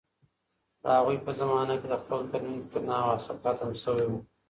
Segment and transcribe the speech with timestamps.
[0.81, 4.11] د هغوی په زمانه کې د خلکو ترمنځ کینه او حسد ختم شوی و.